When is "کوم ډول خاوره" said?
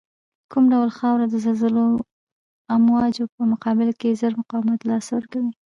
0.51-1.25